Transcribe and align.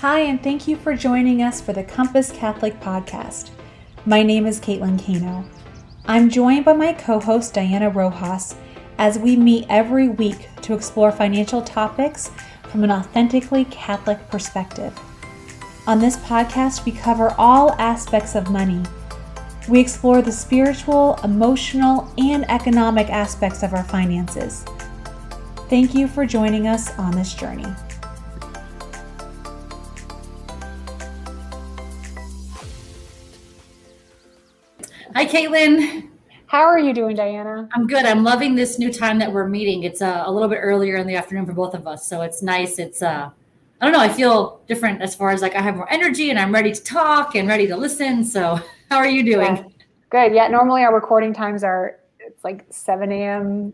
Hi, 0.00 0.20
and 0.20 0.40
thank 0.40 0.68
you 0.68 0.76
for 0.76 0.94
joining 0.94 1.42
us 1.42 1.60
for 1.60 1.72
the 1.72 1.82
Compass 1.82 2.30
Catholic 2.30 2.78
Podcast. 2.78 3.50
My 4.06 4.22
name 4.22 4.46
is 4.46 4.60
Caitlin 4.60 5.04
Kano. 5.04 5.44
I'm 6.06 6.30
joined 6.30 6.66
by 6.66 6.74
my 6.74 6.92
co 6.92 7.18
host 7.18 7.54
Diana 7.54 7.90
Rojas 7.90 8.54
as 8.98 9.18
we 9.18 9.34
meet 9.34 9.66
every 9.68 10.08
week 10.08 10.50
to 10.62 10.72
explore 10.72 11.10
financial 11.10 11.62
topics 11.62 12.30
from 12.70 12.84
an 12.84 12.92
authentically 12.92 13.64
Catholic 13.64 14.24
perspective. 14.28 14.96
On 15.88 15.98
this 15.98 16.16
podcast, 16.18 16.84
we 16.84 16.92
cover 16.92 17.34
all 17.36 17.72
aspects 17.72 18.36
of 18.36 18.52
money. 18.52 18.84
We 19.68 19.80
explore 19.80 20.22
the 20.22 20.30
spiritual, 20.30 21.18
emotional, 21.24 22.08
and 22.18 22.48
economic 22.48 23.10
aspects 23.10 23.64
of 23.64 23.74
our 23.74 23.82
finances. 23.82 24.64
Thank 25.68 25.92
you 25.92 26.06
for 26.06 26.24
joining 26.24 26.68
us 26.68 26.96
on 27.00 27.10
this 27.16 27.34
journey. 27.34 27.66
Hi, 35.18 35.26
Caitlin. 35.26 36.10
How 36.46 36.60
are 36.60 36.78
you 36.78 36.94
doing, 36.94 37.16
Diana? 37.16 37.68
I'm 37.72 37.88
good. 37.88 38.04
I'm 38.04 38.22
loving 38.22 38.54
this 38.54 38.78
new 38.78 38.92
time 38.92 39.18
that 39.18 39.32
we're 39.32 39.48
meeting. 39.48 39.82
It's 39.82 40.00
uh, 40.00 40.22
a 40.24 40.30
little 40.30 40.48
bit 40.48 40.58
earlier 40.58 40.94
in 40.94 41.08
the 41.08 41.16
afternoon 41.16 41.44
for 41.44 41.54
both 41.54 41.74
of 41.74 41.88
us, 41.88 42.06
so 42.06 42.22
it's 42.22 42.40
nice. 42.40 42.78
It's 42.78 43.02
uh, 43.02 43.28
I 43.80 43.84
don't 43.84 43.92
know. 43.92 43.98
I 43.98 44.10
feel 44.10 44.60
different 44.68 45.02
as 45.02 45.16
far 45.16 45.30
as 45.30 45.42
like 45.42 45.56
I 45.56 45.60
have 45.60 45.74
more 45.74 45.90
energy 45.92 46.30
and 46.30 46.38
I'm 46.38 46.54
ready 46.54 46.72
to 46.72 46.80
talk 46.84 47.34
and 47.34 47.48
ready 47.48 47.66
to 47.66 47.76
listen. 47.76 48.22
So, 48.22 48.60
how 48.90 48.98
are 48.98 49.08
you 49.08 49.24
doing? 49.24 49.56
Yeah. 49.56 49.64
Good. 50.10 50.34
Yeah. 50.36 50.46
Normally 50.46 50.84
our 50.84 50.94
recording 50.94 51.34
times 51.34 51.64
are 51.64 51.98
it's 52.20 52.44
like 52.44 52.64
7 52.70 53.10
a.m. 53.10 53.72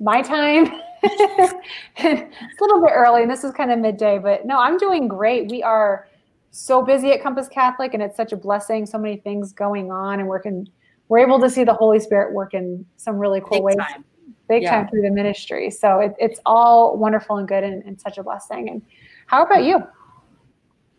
my 0.00 0.22
time. 0.22 0.80
it's 1.02 1.52
a 1.98 2.64
little 2.64 2.80
bit 2.80 2.92
early, 2.94 3.20
and 3.20 3.30
this 3.30 3.44
is 3.44 3.52
kind 3.52 3.70
of 3.70 3.78
midday. 3.80 4.18
But 4.18 4.46
no, 4.46 4.58
I'm 4.58 4.78
doing 4.78 5.08
great. 5.08 5.50
We 5.50 5.62
are 5.62 6.08
so 6.52 6.80
busy 6.80 7.12
at 7.12 7.22
Compass 7.22 7.48
Catholic, 7.48 7.92
and 7.92 8.02
it's 8.02 8.16
such 8.16 8.32
a 8.32 8.36
blessing. 8.38 8.86
So 8.86 8.96
many 8.96 9.18
things 9.18 9.52
going 9.52 9.92
on, 9.92 10.20
and 10.20 10.26
working 10.26 10.66
we're 11.08 11.18
able 11.18 11.40
to 11.40 11.48
see 11.50 11.64
the 11.64 11.74
Holy 11.74 12.00
Spirit 12.00 12.32
work 12.32 12.54
in 12.54 12.84
some 12.96 13.16
really 13.18 13.40
cool 13.40 13.58
Big 13.58 13.62
ways, 13.62 13.76
time. 13.76 14.04
big 14.48 14.62
Yeah. 14.62 14.70
time 14.70 14.88
through 14.88 15.02
the 15.02 15.10
ministry. 15.10 15.70
So 15.70 16.00
it, 16.00 16.14
it's 16.18 16.40
all 16.46 16.96
wonderful 16.96 17.36
and 17.36 17.46
good 17.46 17.62
and, 17.64 17.82
and 17.84 18.00
such 18.00 18.18
a 18.18 18.22
blessing. 18.22 18.68
And 18.68 18.82
how 19.26 19.44
about 19.44 19.64
you? 19.64 19.82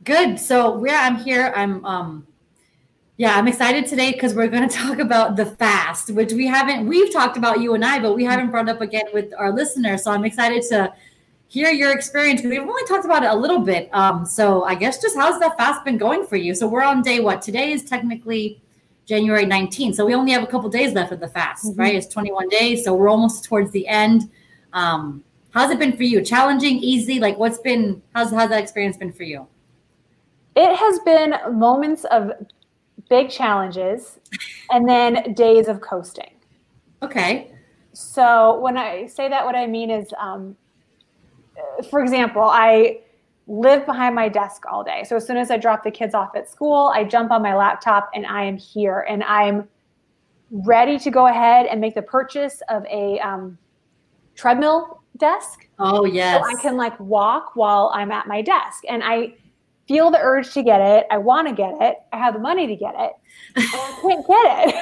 Good. 0.04 0.40
So 0.40 0.84
yeah, 0.86 1.02
I'm 1.04 1.18
here. 1.18 1.52
I'm 1.56 1.84
um 1.86 2.28
yeah, 3.20 3.36
I'm 3.36 3.48
excited 3.48 3.88
today 3.88 4.12
because 4.12 4.36
we're 4.36 4.48
going 4.48 4.68
to 4.70 4.76
talk 4.76 5.00
about 5.00 5.36
the 5.36 5.46
fast, 5.46 6.12
which 6.12 6.32
we 6.34 6.46
haven't 6.48 6.88
we've 6.88 7.12
talked 7.12 7.36
about 7.36 7.60
you 7.62 7.74
and 7.74 7.84
I, 7.84 8.00
but 8.00 8.14
we 8.14 8.24
haven't 8.24 8.52
brought 8.52 8.70
up 8.70 8.82
again 8.82 9.06
with 9.14 9.34
our 9.38 9.52
listeners. 9.52 10.04
So 10.04 10.12
I'm 10.12 10.24
excited 10.24 10.64
to 10.70 10.94
hear 11.50 11.70
your 11.70 11.92
experience 11.94 12.42
because 12.42 12.52
we've 12.52 12.68
only 12.68 12.86
talked 12.88 13.06
about 13.06 13.24
it 13.24 13.30
a 13.32 13.36
little 13.36 13.60
bit. 13.60 13.90
Um, 13.94 14.26
so 14.26 14.64
I 14.64 14.76
guess 14.76 15.02
just 15.02 15.16
how's 15.16 15.40
that 15.40 15.58
fast 15.58 15.84
been 15.84 15.98
going 15.98 16.26
for 16.26 16.36
you? 16.36 16.54
So 16.54 16.68
we're 16.68 16.84
on 16.84 17.02
day 17.02 17.20
what? 17.20 17.42
Today 17.42 17.72
is 17.72 17.84
technically 17.86 18.62
January 19.08 19.46
19th. 19.46 19.96
So 19.96 20.06
we 20.06 20.14
only 20.14 20.32
have 20.34 20.44
a 20.44 20.48
couple 20.48 20.70
days 20.70 20.94
left 20.94 21.12
of 21.14 21.20
the 21.22 21.30
fast, 21.30 21.66
Mhm. 21.66 21.80
right? 21.80 21.96
It's 21.96 22.08
21 22.08 22.50
days. 22.50 22.84
So 22.84 22.94
we're 22.94 23.10
almost 23.10 23.46
towards 23.46 23.72
the 23.72 23.88
end. 23.88 24.30
Um, 24.74 25.24
how's 25.52 25.72
it 25.72 25.80
been 25.80 25.96
for 25.96 26.04
you? 26.04 26.22
Challenging, 26.22 26.78
easy? 26.78 27.20
Like 27.20 27.40
what's 27.40 27.58
been 27.60 28.02
how's 28.14 28.32
how's 28.32 28.50
that 28.50 28.62
experience 28.62 28.98
been 28.98 29.14
for 29.14 29.24
you? 29.24 29.48
It 30.56 30.76
has 30.76 31.00
been 31.00 31.36
moments 31.58 32.04
of 32.06 32.32
big 33.10 33.30
challenges 33.30 34.20
and 34.72 34.88
then 34.88 35.34
days 35.34 35.68
of 35.70 35.80
coasting. 35.80 36.32
Okay. 37.02 37.52
So 37.94 38.60
when 38.60 38.78
I 38.78 39.08
say 39.08 39.30
that, 39.30 39.46
what 39.46 39.56
I 39.56 39.68
mean 39.68 39.90
is, 39.90 40.14
um, 40.20 40.56
for 41.90 42.02
example, 42.02 42.44
I 42.44 43.00
live 43.48 43.86
behind 43.86 44.14
my 44.14 44.28
desk 44.28 44.64
all 44.70 44.84
day. 44.84 45.04
So 45.08 45.16
as 45.16 45.26
soon 45.26 45.38
as 45.38 45.50
I 45.50 45.58
drop 45.58 45.84
the 45.84 45.92
kids 45.92 46.14
off 46.14 46.36
at 46.36 46.50
school, 46.50 46.92
I 46.94 47.04
jump 47.04 47.32
on 47.32 47.42
my 47.42 47.56
laptop 47.56 48.10
and 48.14 48.26
I 48.26 48.44
am 48.44 48.58
here 48.58 49.06
and 49.10 49.24
I'm 49.24 49.68
ready 50.52 51.00
to 51.00 51.12
go 51.12 51.28
ahead 51.28 51.66
and 51.66 51.80
make 51.80 51.96
the 51.96 52.02
purchase 52.02 52.62
of 52.70 52.86
a 52.86 53.20
um, 53.20 53.58
treadmill 54.36 55.02
desk. 55.18 55.68
Oh 55.80 56.06
yes. 56.06 56.42
So 56.42 56.58
I 56.58 56.62
can 56.62 56.78
like 56.78 57.00
walk 57.00 57.56
while 57.56 57.92
I'm 57.94 58.12
at 58.12 58.28
my 58.28 58.42
desk. 58.42 58.84
And 58.90 59.02
I 59.04 59.34
feel 59.88 60.12
the 60.12 60.20
urge 60.20 60.54
to 60.54 60.64
get 60.64 60.82
it. 60.82 61.08
I 61.10 61.18
want 61.18 61.48
to 61.48 61.54
get 61.54 61.74
it. 61.80 61.98
I 62.12 62.18
have 62.18 62.34
the 62.34 62.40
money 62.40 62.68
to 62.68 62.76
get 62.76 62.96
it. 62.98 63.14
And 63.56 63.66
I 63.74 64.00
can't 64.02 64.28
get 64.28 64.68
it 64.68 64.76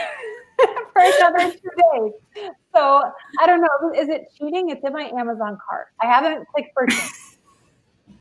for 0.93 1.01
another 1.01 1.51
two 1.51 1.69
days. 1.93 2.51
So 2.75 3.11
I 3.39 3.45
don't 3.45 3.61
know. 3.61 3.93
Is 3.95 4.09
it 4.09 4.33
cheating? 4.37 4.69
It's 4.69 4.83
in 4.83 4.91
my 4.93 5.11
Amazon 5.15 5.57
cart. 5.69 5.87
I 6.01 6.07
haven't 6.07 6.47
clicked 6.47 6.73
purchase. 6.75 7.34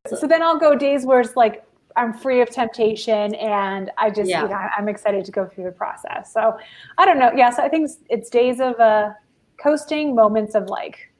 So 0.07 0.27
then 0.27 0.43
I'll 0.43 0.59
go 0.59 0.77
days 0.77 1.07
where 1.07 1.21
it's 1.21 1.37
like 1.37 1.65
I'm 1.97 2.13
free 2.13 2.43
of 2.43 2.51
temptation 2.51 3.35
and 3.37 3.91
I 3.97 4.11
just, 4.11 4.29
Yeah. 4.29 4.43
you 4.43 4.49
know, 4.49 4.55
I'm 4.77 4.89
excited 4.89 5.25
to 5.25 5.33
go 5.33 5.47
through 5.47 5.65
the 5.65 5.73
process. 5.73 6.33
So 6.33 6.59
I 6.99 7.07
don't 7.07 7.19
know. 7.19 7.33
Yeah. 7.35 7.51
So 7.51 7.63
I 7.63 7.69
think 7.69 7.91
it's, 8.11 8.29
days 8.29 8.61
of 8.61 8.79
uh, 8.81 9.11
coasting, 9.59 10.15
moments 10.15 10.55
of 10.55 10.69
like, 10.69 11.11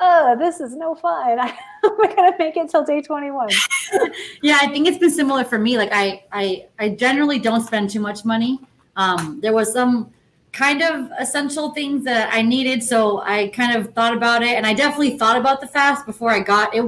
oh, 0.00 0.36
this 0.38 0.60
is 0.60 0.74
no 0.76 0.94
fun. 0.94 1.38
I'm 1.40 1.52
not 1.82 2.16
going 2.16 2.32
to 2.32 2.38
make 2.38 2.56
it 2.56 2.70
till 2.70 2.84
day 2.84 3.02
21. 3.02 3.48
yeah, 4.42 4.58
I 4.62 4.68
think 4.68 4.86
it's 4.86 4.98
been 4.98 5.10
similar 5.10 5.44
for 5.44 5.58
me. 5.58 5.76
Like 5.76 5.90
I 5.92 6.24
I 6.32 6.66
I 6.78 6.88
generally 6.90 7.38
don't 7.38 7.62
spend 7.66 7.90
too 7.90 8.00
much 8.00 8.24
money. 8.24 8.60
Um, 8.96 9.40
there 9.42 9.52
was 9.52 9.72
some 9.72 10.10
kind 10.52 10.82
of 10.82 11.10
essential 11.18 11.72
things 11.72 12.04
that 12.04 12.32
I 12.32 12.42
needed, 12.42 12.82
so 12.82 13.20
I 13.20 13.48
kind 13.48 13.76
of 13.76 13.92
thought 13.92 14.14
about 14.14 14.42
it, 14.42 14.56
and 14.56 14.66
I 14.66 14.72
definitely 14.72 15.18
thought 15.18 15.36
about 15.36 15.60
the 15.60 15.66
fast 15.66 16.06
before 16.06 16.30
I 16.30 16.40
got 16.40 16.74
it. 16.74 16.82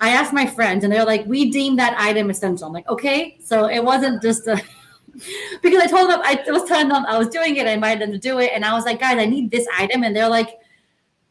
I 0.00 0.10
asked 0.10 0.32
my 0.32 0.46
friends, 0.46 0.84
and 0.84 0.92
they're 0.92 1.04
like, 1.04 1.26
"We 1.26 1.50
deem 1.50 1.76
that 1.76 1.98
item 1.98 2.30
essential." 2.30 2.66
I'm 2.66 2.72
like, 2.72 2.88
"Okay," 2.88 3.38
so 3.42 3.68
it 3.68 3.84
wasn't 3.84 4.22
just 4.22 4.46
a. 4.46 4.62
because 5.62 5.82
I 5.82 5.86
told 5.86 6.10
them 6.10 6.20
I 6.22 6.42
was 6.48 6.64
telling 6.64 6.88
them 6.88 7.04
I 7.06 7.18
was 7.18 7.28
doing 7.28 7.56
it, 7.56 7.66
I 7.66 7.72
invited 7.72 8.02
them 8.02 8.12
to 8.12 8.18
do 8.18 8.38
it, 8.38 8.52
and 8.54 8.64
I 8.64 8.74
was 8.74 8.84
like, 8.84 9.00
"Guys, 9.00 9.18
I 9.18 9.26
need 9.26 9.50
this 9.50 9.66
item," 9.76 10.04
and 10.04 10.14
they're 10.14 10.28
like, 10.28 10.58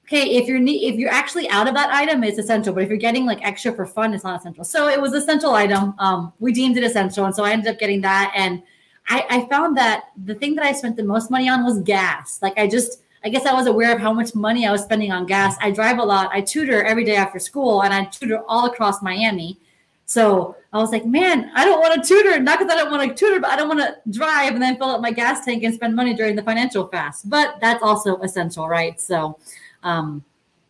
okay, 0.07 0.37
if 0.37 0.47
you're 0.47 0.59
ne- 0.59 0.85
if 0.87 0.95
you're 0.95 1.11
actually 1.11 1.49
out 1.49 1.67
of 1.67 1.73
that 1.73 1.89
item, 1.91 2.23
it's 2.23 2.37
essential. 2.37 2.73
But 2.73 2.83
if 2.83 2.89
you're 2.89 2.97
getting 2.97 3.25
like 3.25 3.45
extra 3.45 3.73
for 3.73 3.85
fun, 3.85 4.13
it's 4.13 4.23
not 4.23 4.39
essential. 4.39 4.63
So 4.63 4.87
it 4.87 5.01
was 5.01 5.13
essential 5.13 5.53
item. 5.53 5.93
Um, 5.99 6.33
we 6.39 6.53
deemed 6.53 6.77
it 6.77 6.83
essential, 6.83 7.25
and 7.25 7.35
so 7.35 7.43
I 7.43 7.51
ended 7.51 7.67
up 7.67 7.79
getting 7.79 8.01
that. 8.01 8.31
And 8.35 8.63
I, 9.09 9.25
I 9.29 9.49
found 9.49 9.77
that 9.77 10.05
the 10.25 10.35
thing 10.35 10.55
that 10.55 10.65
I 10.65 10.71
spent 10.71 10.95
the 10.95 11.03
most 11.03 11.29
money 11.29 11.49
on 11.49 11.65
was 11.65 11.79
gas. 11.79 12.39
Like 12.41 12.57
I 12.57 12.67
just, 12.67 13.01
I 13.23 13.29
guess 13.29 13.45
I 13.45 13.53
was 13.53 13.67
aware 13.67 13.93
of 13.93 13.99
how 13.99 14.13
much 14.13 14.35
money 14.35 14.65
I 14.67 14.71
was 14.71 14.83
spending 14.83 15.11
on 15.11 15.25
gas. 15.25 15.57
I 15.61 15.71
drive 15.71 15.97
a 15.97 16.03
lot. 16.03 16.29
I 16.31 16.41
tutor 16.41 16.83
every 16.83 17.03
day 17.03 17.15
after 17.15 17.39
school, 17.39 17.83
and 17.83 17.93
I 17.93 18.05
tutor 18.05 18.43
all 18.47 18.65
across 18.65 19.01
Miami. 19.01 19.59
So 20.05 20.55
I 20.71 20.77
was 20.77 20.91
like, 20.91 21.05
man, 21.05 21.51
I 21.53 21.65
don't 21.65 21.81
want 21.81 22.01
to 22.01 22.07
tutor. 22.07 22.39
Not 22.39 22.59
because 22.59 22.73
I 22.73 22.77
don't 22.77 22.91
want 22.91 23.09
to 23.09 23.15
tutor, 23.15 23.41
but 23.41 23.49
I 23.49 23.55
don't 23.57 23.67
want 23.67 23.81
to 23.81 23.97
drive 24.09 24.53
and 24.53 24.61
then 24.61 24.77
fill 24.77 24.89
up 24.89 25.01
my 25.01 25.11
gas 25.11 25.43
tank 25.43 25.63
and 25.63 25.73
spend 25.73 25.95
money 25.95 26.13
during 26.13 26.35
the 26.35 26.43
financial 26.43 26.87
fast. 26.87 27.29
But 27.29 27.57
that's 27.59 27.83
also 27.83 28.17
essential, 28.19 28.69
right? 28.69 28.99
So 29.01 29.37
um 29.83 30.23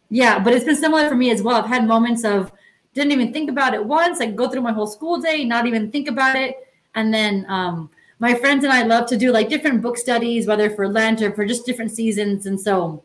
yeah 0.10 0.40
but 0.40 0.54
it's 0.54 0.66
been 0.66 0.76
similar 0.76 1.10
for 1.10 1.16
me 1.16 1.32
as 1.32 1.42
well 1.42 1.58
i've 1.58 1.70
had 1.70 1.86
moments 1.86 2.24
of 2.24 2.52
didn't 2.94 3.12
even 3.12 3.34
think 3.34 3.50
about 3.50 3.74
it 3.74 3.84
once 3.84 4.20
like 4.20 4.36
go 4.36 4.50
through 4.50 4.62
my 4.62 4.72
whole 4.72 4.88
school 4.88 5.20
day 5.20 5.44
not 5.44 5.66
even 5.66 5.92
think 5.92 6.08
about 6.08 6.36
it 6.36 6.56
and 6.96 7.14
then 7.14 7.46
um 7.50 7.90
my 8.20 8.34
friends 8.34 8.64
and 8.64 8.74
i 8.74 8.84
love 8.84 9.08
to 9.08 9.18
do 9.18 9.32
like 9.32 9.50
different 9.50 9.82
book 9.82 9.98
studies 9.98 10.48
whether 10.48 10.70
for 10.70 10.88
lent 10.88 11.22
or 11.22 11.34
for 11.34 11.46
just 11.46 11.66
different 11.66 11.92
seasons 11.92 12.46
and 12.46 12.60
so 12.60 13.04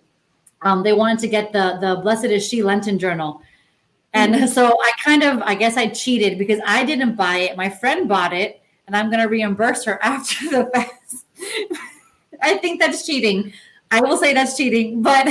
um 0.63 0.83
they 0.83 0.93
wanted 0.93 1.19
to 1.19 1.29
get 1.29 1.53
the 1.53 1.79
the 1.81 2.01
blessed 2.03 2.27
is 2.27 2.47
she 2.47 2.63
lenten 2.63 2.99
journal. 2.99 3.43
And 4.15 4.49
so 4.51 4.77
i 4.81 4.91
kind 5.03 5.23
of 5.23 5.43
i 5.43 5.55
guess 5.55 5.77
i 5.77 5.89
cheated 5.89 6.39
because 6.39 6.61
i 6.67 6.85
didn't 6.85 7.17
buy 7.17 7.39
it. 7.39 7.57
My 7.57 7.71
friend 7.71 8.09
bought 8.09 8.33
it 8.33 8.61
and 8.87 8.97
i'm 8.97 9.11
going 9.11 9.23
to 9.23 9.29
reimburse 9.29 9.85
her 9.85 9.99
after 10.03 10.51
the 10.51 10.71
fast 10.75 11.27
i 12.43 12.57
think 12.59 12.81
that's 12.81 13.07
cheating. 13.07 13.53
I 13.91 14.01
will 14.01 14.17
say 14.17 14.33
that's 14.35 14.57
cheating 14.57 15.03
but 15.03 15.27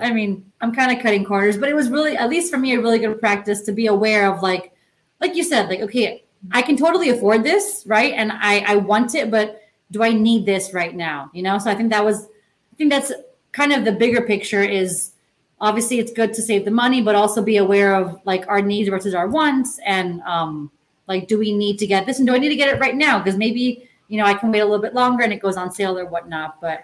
I 0.00 0.12
mean, 0.12 0.50
I'm 0.60 0.74
kind 0.74 0.96
of 0.96 1.02
cutting 1.02 1.24
corners, 1.24 1.56
but 1.56 1.68
it 1.68 1.74
was 1.74 1.90
really, 1.90 2.16
at 2.16 2.28
least 2.28 2.50
for 2.50 2.58
me, 2.58 2.74
a 2.74 2.80
really 2.80 2.98
good 2.98 3.20
practice 3.20 3.62
to 3.62 3.72
be 3.72 3.86
aware 3.86 4.32
of 4.32 4.42
like, 4.42 4.72
like 5.20 5.34
you 5.36 5.44
said, 5.44 5.68
like, 5.68 5.80
okay, 5.80 6.23
I 6.52 6.62
can 6.62 6.76
totally 6.76 7.10
afford 7.10 7.42
this, 7.44 7.84
right? 7.86 8.12
And 8.14 8.32
I, 8.32 8.60
I 8.66 8.76
want 8.76 9.14
it, 9.14 9.30
but 9.30 9.62
do 9.90 10.02
I 10.02 10.10
need 10.12 10.46
this 10.46 10.72
right 10.72 10.94
now? 10.94 11.30
You 11.32 11.42
know? 11.42 11.58
So 11.58 11.70
I 11.70 11.74
think 11.74 11.90
that 11.90 12.04
was, 12.04 12.24
I 12.24 12.76
think 12.76 12.90
that's 12.90 13.12
kind 13.52 13.72
of 13.72 13.84
the 13.84 13.92
bigger 13.92 14.22
picture 14.22 14.62
is 14.62 15.12
obviously 15.60 15.98
it's 15.98 16.12
good 16.12 16.34
to 16.34 16.42
save 16.42 16.64
the 16.64 16.70
money, 16.70 17.00
but 17.00 17.14
also 17.14 17.42
be 17.42 17.56
aware 17.56 17.94
of 17.94 18.20
like 18.24 18.46
our 18.48 18.60
needs 18.60 18.88
versus 18.88 19.14
our 19.14 19.28
wants. 19.28 19.78
And 19.86 20.20
um, 20.22 20.70
like, 21.06 21.28
do 21.28 21.38
we 21.38 21.56
need 21.56 21.78
to 21.78 21.86
get 21.86 22.06
this? 22.06 22.18
And 22.18 22.26
do 22.26 22.34
I 22.34 22.38
need 22.38 22.50
to 22.50 22.56
get 22.56 22.74
it 22.74 22.80
right 22.80 22.94
now? 22.94 23.18
Because 23.18 23.36
maybe, 23.36 23.88
you 24.08 24.18
know, 24.18 24.26
I 24.26 24.34
can 24.34 24.52
wait 24.52 24.60
a 24.60 24.64
little 24.64 24.82
bit 24.82 24.94
longer 24.94 25.22
and 25.22 25.32
it 25.32 25.40
goes 25.40 25.56
on 25.56 25.70
sale 25.72 25.98
or 25.98 26.06
whatnot. 26.06 26.60
But 26.60 26.82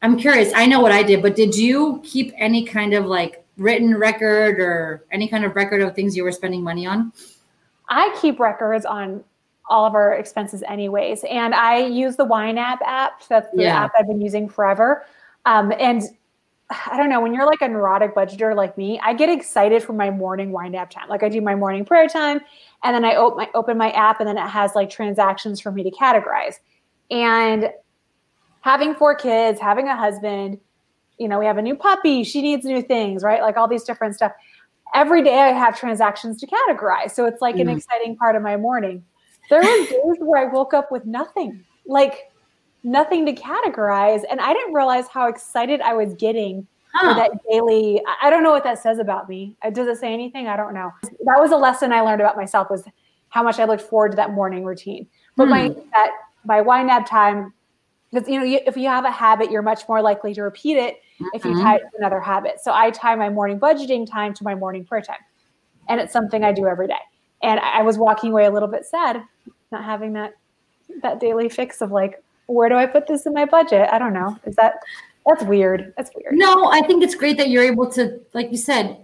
I'm 0.00 0.16
curious. 0.16 0.52
I 0.54 0.66
know 0.66 0.80
what 0.80 0.92
I 0.92 1.02
did, 1.02 1.22
but 1.22 1.36
did 1.36 1.54
you 1.54 2.00
keep 2.04 2.32
any 2.36 2.64
kind 2.64 2.94
of 2.94 3.06
like 3.06 3.44
written 3.56 3.96
record 3.96 4.58
or 4.58 5.04
any 5.10 5.28
kind 5.28 5.44
of 5.44 5.54
record 5.54 5.82
of 5.82 5.94
things 5.94 6.16
you 6.16 6.24
were 6.24 6.32
spending 6.32 6.62
money 6.62 6.86
on? 6.86 7.12
I 7.92 8.16
keep 8.20 8.40
records 8.40 8.86
on 8.86 9.22
all 9.68 9.84
of 9.84 9.94
our 9.94 10.14
expenses 10.14 10.62
anyways. 10.66 11.24
And 11.24 11.54
I 11.54 11.78
use 11.86 12.16
the 12.16 12.26
YNAB 12.26 12.78
app. 12.84 13.26
That's 13.28 13.50
the 13.52 13.62
Yeah. 13.62 13.84
app 13.84 13.92
I've 13.98 14.06
been 14.06 14.20
using 14.20 14.48
forever. 14.48 15.04
Um, 15.44 15.72
and 15.78 16.02
I 16.90 16.96
don't 16.96 17.10
know, 17.10 17.20
when 17.20 17.34
you're 17.34 17.46
like 17.46 17.60
a 17.60 17.68
neurotic 17.68 18.14
budgeter 18.14 18.56
like 18.56 18.78
me, 18.78 18.98
I 19.02 19.12
get 19.12 19.28
excited 19.28 19.82
for 19.82 19.92
my 19.92 20.10
morning 20.10 20.52
wind 20.52 20.74
up 20.74 20.88
time. 20.88 21.06
Like 21.08 21.22
I 21.22 21.28
do 21.28 21.42
my 21.42 21.54
morning 21.54 21.84
prayer 21.84 22.08
time 22.08 22.40
and 22.82 22.94
then 22.94 23.04
I 23.04 23.14
open 23.14 23.36
my 23.36 23.50
open 23.54 23.76
my 23.76 23.90
app 23.90 24.20
and 24.20 24.28
then 24.28 24.38
it 24.38 24.48
has 24.48 24.74
like 24.74 24.88
transactions 24.88 25.60
for 25.60 25.70
me 25.70 25.82
to 25.82 25.90
categorize. 25.90 26.54
And 27.10 27.70
having 28.60 28.94
four 28.94 29.14
kids, 29.14 29.60
having 29.60 29.88
a 29.88 29.96
husband, 29.96 30.58
you 31.18 31.28
know, 31.28 31.38
we 31.38 31.44
have 31.44 31.58
a 31.58 31.62
new 31.62 31.76
puppy, 31.76 32.24
she 32.24 32.40
needs 32.40 32.64
new 32.64 32.80
things, 32.80 33.22
right? 33.22 33.42
Like 33.42 33.58
all 33.58 33.68
these 33.68 33.84
different 33.84 34.14
stuff. 34.14 34.32
Every 34.94 35.22
day 35.22 35.38
I 35.38 35.48
have 35.48 35.78
transactions 35.78 36.38
to 36.40 36.46
categorize. 36.46 37.12
So 37.12 37.24
it's 37.26 37.40
like 37.40 37.56
mm-hmm. 37.56 37.68
an 37.68 37.76
exciting 37.76 38.16
part 38.16 38.36
of 38.36 38.42
my 38.42 38.56
morning. 38.56 39.04
There 39.50 39.60
were 39.60 39.86
days 39.86 40.16
where 40.20 40.48
I 40.48 40.52
woke 40.52 40.74
up 40.74 40.92
with 40.92 41.04
nothing. 41.04 41.64
Like 41.86 42.30
nothing 42.84 43.26
to 43.26 43.32
categorize. 43.32 44.22
And 44.30 44.40
I 44.40 44.52
didn't 44.52 44.74
realize 44.74 45.08
how 45.08 45.28
excited 45.28 45.80
I 45.80 45.94
was 45.94 46.14
getting 46.14 46.66
huh. 46.94 47.08
for 47.08 47.20
that 47.20 47.30
daily. 47.50 48.02
I 48.22 48.30
don't 48.30 48.42
know 48.42 48.50
what 48.50 48.64
that 48.64 48.78
says 48.82 48.98
about 48.98 49.28
me. 49.28 49.56
Uh, 49.62 49.70
does 49.70 49.88
it 49.88 49.98
say 49.98 50.12
anything? 50.12 50.46
I 50.46 50.56
don't 50.56 50.74
know. 50.74 50.92
That 51.02 51.38
was 51.38 51.52
a 51.52 51.56
lesson 51.56 51.92
I 51.92 52.00
learned 52.00 52.20
about 52.20 52.36
myself 52.36 52.70
was 52.70 52.84
how 53.28 53.42
much 53.42 53.58
I 53.58 53.64
looked 53.64 53.82
forward 53.82 54.12
to 54.12 54.16
that 54.16 54.32
morning 54.32 54.64
routine. 54.64 55.06
But 55.36 55.44
hmm. 55.44 55.50
my 55.50 55.68
that 55.92 56.10
my 56.44 56.60
YNAB 56.60 57.06
time, 57.06 57.52
because 58.12 58.28
you 58.28 58.40
know, 58.40 58.60
if 58.66 58.76
you 58.76 58.88
have 58.88 59.04
a 59.04 59.10
habit, 59.10 59.50
you're 59.50 59.62
much 59.62 59.88
more 59.88 60.02
likely 60.02 60.34
to 60.34 60.42
repeat 60.42 60.76
it 60.76 60.94
mm-hmm. 60.94 61.01
If 61.34 61.44
you 61.44 61.54
tie 61.60 61.76
it 61.76 61.80
to 61.80 61.98
another 61.98 62.20
habit. 62.20 62.60
So 62.62 62.72
I 62.72 62.90
tie 62.90 63.14
my 63.14 63.28
morning 63.28 63.58
budgeting 63.58 64.10
time 64.10 64.34
to 64.34 64.44
my 64.44 64.54
morning 64.54 64.84
prayer 64.84 65.02
time. 65.02 65.16
And 65.88 66.00
it's 66.00 66.12
something 66.12 66.44
I 66.44 66.52
do 66.52 66.66
every 66.66 66.86
day. 66.86 66.94
And 67.42 67.58
I 67.60 67.82
was 67.82 67.98
walking 67.98 68.30
away 68.30 68.44
a 68.46 68.50
little 68.50 68.68
bit 68.68 68.84
sad 68.84 69.22
not 69.72 69.84
having 69.84 70.12
that 70.12 70.34
that 71.02 71.18
daily 71.18 71.48
fix 71.48 71.80
of 71.80 71.90
like 71.90 72.22
where 72.46 72.68
do 72.68 72.74
I 72.76 72.86
put 72.86 73.06
this 73.06 73.24
in 73.26 73.32
my 73.32 73.46
budget? 73.46 73.88
I 73.90 73.98
don't 73.98 74.12
know. 74.12 74.38
Is 74.44 74.54
that 74.56 74.74
that's 75.26 75.42
weird. 75.44 75.94
That's 75.96 76.10
weird. 76.14 76.34
No, 76.34 76.70
I 76.70 76.82
think 76.82 77.02
it's 77.02 77.14
great 77.14 77.38
that 77.38 77.48
you're 77.48 77.62
able 77.62 77.90
to, 77.92 78.20
like 78.34 78.50
you 78.50 78.56
said, 78.56 78.98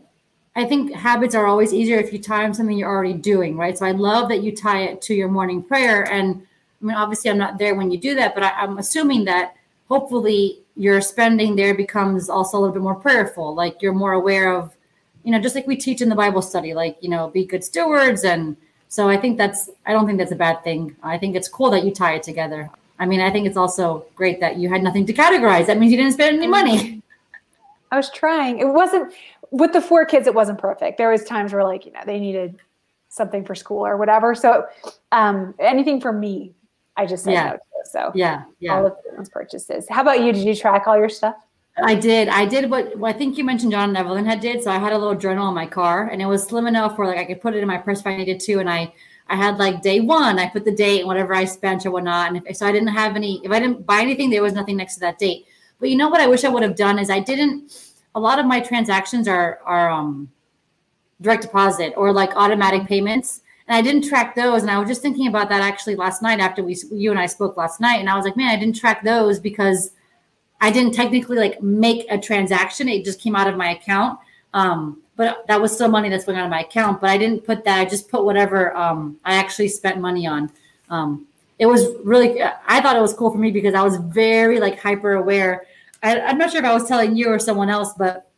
I 0.56 0.64
think 0.64 0.92
habits 0.92 1.36
are 1.36 1.46
always 1.46 1.72
easier 1.72 1.98
if 1.98 2.12
you 2.12 2.18
tie 2.18 2.42
them 2.42 2.52
something 2.52 2.76
you're 2.76 2.90
already 2.90 3.14
doing, 3.14 3.56
right? 3.56 3.78
So 3.78 3.86
I 3.86 3.92
love 3.92 4.28
that 4.30 4.42
you 4.42 4.54
tie 4.54 4.82
it 4.82 5.00
to 5.02 5.14
your 5.14 5.28
morning 5.28 5.62
prayer. 5.62 6.10
And 6.10 6.42
I 6.82 6.84
mean, 6.84 6.96
obviously, 6.96 7.30
I'm 7.30 7.38
not 7.38 7.58
there 7.58 7.76
when 7.76 7.92
you 7.92 7.98
do 7.98 8.16
that, 8.16 8.34
but 8.34 8.42
I, 8.42 8.50
I'm 8.50 8.78
assuming 8.78 9.24
that 9.26 9.54
hopefully 9.88 10.60
your 10.78 11.00
spending 11.00 11.56
there 11.56 11.74
becomes 11.74 12.30
also 12.30 12.56
a 12.56 12.60
little 12.60 12.72
bit 12.72 12.82
more 12.82 12.94
prayerful. 12.94 13.52
Like 13.52 13.82
you're 13.82 13.92
more 13.92 14.12
aware 14.12 14.54
of, 14.54 14.74
you 15.24 15.32
know, 15.32 15.40
just 15.40 15.56
like 15.56 15.66
we 15.66 15.76
teach 15.76 16.00
in 16.00 16.08
the 16.08 16.14
Bible 16.14 16.40
study, 16.40 16.72
like, 16.72 16.96
you 17.00 17.10
know, 17.10 17.28
be 17.28 17.44
good 17.44 17.64
stewards. 17.64 18.22
And 18.22 18.56
so 18.86 19.08
I 19.08 19.16
think 19.16 19.36
that's, 19.36 19.68
I 19.86 19.92
don't 19.92 20.06
think 20.06 20.18
that's 20.18 20.30
a 20.30 20.36
bad 20.36 20.62
thing. 20.62 20.94
I 21.02 21.18
think 21.18 21.34
it's 21.34 21.48
cool 21.48 21.70
that 21.72 21.84
you 21.84 21.90
tie 21.90 22.14
it 22.14 22.22
together. 22.22 22.70
I 23.00 23.06
mean, 23.06 23.20
I 23.20 23.30
think 23.30 23.48
it's 23.48 23.56
also 23.56 24.06
great 24.14 24.38
that 24.38 24.56
you 24.56 24.68
had 24.68 24.84
nothing 24.84 25.04
to 25.06 25.12
categorize. 25.12 25.66
That 25.66 25.78
means 25.78 25.90
you 25.90 25.98
didn't 25.98 26.12
spend 26.12 26.36
any 26.36 26.46
money. 26.46 27.02
I 27.90 27.96
was 27.96 28.10
trying. 28.10 28.60
It 28.60 28.68
wasn't 28.68 29.12
with 29.50 29.72
the 29.72 29.80
four 29.80 30.06
kids. 30.06 30.28
It 30.28 30.34
wasn't 30.34 30.58
perfect. 30.58 30.96
There 30.98 31.10
was 31.10 31.24
times 31.24 31.52
where 31.52 31.64
like 31.64 31.86
you 31.86 31.92
know 31.92 32.00
they 32.04 32.20
needed 32.20 32.58
something 33.08 33.44
for 33.44 33.54
school 33.54 33.86
or 33.86 33.96
whatever. 33.96 34.34
So 34.34 34.66
um, 35.10 35.54
anything 35.58 36.00
for 36.00 36.12
me, 36.12 36.52
I 36.98 37.06
just 37.06 37.24
said 37.24 37.32
yeah. 37.32 37.44
no 37.44 37.52
to. 37.52 37.60
So 37.90 38.12
yeah, 38.14 38.44
yeah. 38.60 38.76
All 38.76 38.86
of 38.86 38.96
those 39.16 39.30
purchases. 39.30 39.86
How 39.88 40.02
about 40.02 40.22
you? 40.22 40.32
Did 40.32 40.44
you 40.44 40.54
track 40.54 40.86
all 40.86 40.98
your 40.98 41.08
stuff? 41.08 41.36
I 41.82 41.94
did. 41.94 42.28
I 42.28 42.44
did 42.44 42.68
what 42.70 42.92
I 43.02 43.12
think 43.12 43.38
you 43.38 43.44
mentioned 43.44 43.72
John 43.72 43.88
and 43.88 43.96
Evelyn 43.96 44.26
had 44.26 44.40
did. 44.40 44.62
So 44.62 44.70
I 44.70 44.78
had 44.78 44.92
a 44.92 44.98
little 44.98 45.14
journal 45.14 45.48
in 45.48 45.54
my 45.54 45.66
car, 45.66 46.08
and 46.08 46.20
it 46.20 46.26
was 46.26 46.44
slim 46.44 46.66
enough 46.66 46.98
where 46.98 47.06
like 47.06 47.18
I 47.18 47.24
could 47.24 47.40
put 47.40 47.54
it 47.54 47.62
in 47.62 47.68
my 47.68 47.78
purse 47.78 48.00
if 48.00 48.06
I 48.06 48.16
needed 48.16 48.40
to, 48.40 48.58
and 48.58 48.68
I 48.68 48.92
I 49.30 49.36
had 49.36 49.58
like 49.58 49.82
day 49.82 50.00
one, 50.00 50.38
I 50.38 50.48
put 50.48 50.64
the 50.64 50.72
date 50.72 51.00
and 51.00 51.06
whatever 51.06 51.34
I 51.34 51.44
spent 51.44 51.84
or 51.84 51.90
whatnot. 51.90 52.28
And 52.28 52.46
if 52.46 52.56
so, 52.56 52.66
I 52.66 52.72
didn't 52.72 52.88
have 52.88 53.14
any, 53.14 53.40
if 53.44 53.50
I 53.50 53.60
didn't 53.60 53.84
buy 53.84 54.00
anything, 54.00 54.30
there 54.30 54.42
was 54.42 54.54
nothing 54.54 54.76
next 54.76 54.94
to 54.94 55.00
that 55.00 55.18
date. 55.18 55.46
But 55.78 55.90
you 55.90 55.96
know 55.96 56.08
what 56.08 56.20
I 56.20 56.26
wish 56.26 56.44
I 56.44 56.48
would 56.48 56.62
have 56.62 56.76
done 56.76 56.98
is 56.98 57.10
I 57.10 57.20
didn't, 57.20 57.92
a 58.14 58.20
lot 58.20 58.38
of 58.38 58.46
my 58.46 58.60
transactions 58.60 59.28
are, 59.28 59.60
are, 59.64 59.90
um, 59.90 60.30
direct 61.20 61.42
deposit 61.42 61.92
or 61.96 62.12
like 62.12 62.30
automatic 62.36 62.86
payments. 62.86 63.42
And 63.68 63.76
I 63.76 63.82
didn't 63.82 64.08
track 64.08 64.34
those. 64.34 64.62
And 64.62 64.70
I 64.70 64.78
was 64.78 64.88
just 64.88 65.02
thinking 65.02 65.28
about 65.28 65.50
that 65.50 65.60
actually 65.60 65.94
last 65.94 66.22
night 66.22 66.40
after 66.40 66.64
we, 66.64 66.76
you 66.90 67.10
and 67.10 67.20
I 67.20 67.26
spoke 67.26 67.56
last 67.56 67.80
night. 67.80 68.00
And 68.00 68.08
I 68.08 68.16
was 68.16 68.24
like, 68.24 68.36
man, 68.36 68.48
I 68.48 68.58
didn't 68.58 68.76
track 68.76 69.04
those 69.04 69.38
because 69.38 69.92
I 70.60 70.70
didn't 70.70 70.94
technically 70.94 71.36
like 71.36 71.62
make 71.62 72.06
a 72.10 72.18
transaction. 72.18 72.88
It 72.88 73.04
just 73.04 73.20
came 73.20 73.36
out 73.36 73.46
of 73.46 73.56
my 73.56 73.70
account. 73.70 74.18
Um, 74.54 75.02
but 75.16 75.46
that 75.48 75.60
was 75.60 75.72
still 75.72 75.88
money 75.88 76.08
that's 76.08 76.24
going 76.24 76.38
on 76.38 76.48
my 76.48 76.62
account. 76.62 77.00
But 77.00 77.10
I 77.10 77.18
didn't 77.18 77.44
put 77.44 77.64
that. 77.64 77.78
I 77.78 77.84
just 77.84 78.08
put 78.08 78.24
whatever 78.24 78.74
um, 78.76 79.18
I 79.24 79.34
actually 79.34 79.68
spent 79.68 80.00
money 80.00 80.26
on. 80.26 80.50
Um, 80.88 81.26
it 81.58 81.66
was 81.66 81.88
really. 82.04 82.40
I 82.42 82.80
thought 82.80 82.96
it 82.96 83.02
was 83.02 83.12
cool 83.12 83.30
for 83.30 83.38
me 83.38 83.50
because 83.50 83.74
I 83.74 83.82
was 83.82 83.96
very 83.96 84.60
like 84.60 84.78
hyper 84.78 85.14
aware. 85.14 85.66
I, 86.02 86.16
am 86.16 86.38
not 86.38 86.52
sure 86.52 86.60
if 86.60 86.64
I 86.64 86.72
was 86.72 86.86
telling 86.86 87.16
you 87.16 87.28
or 87.28 87.40
someone 87.40 87.68
else, 87.68 87.92
but 87.98 88.30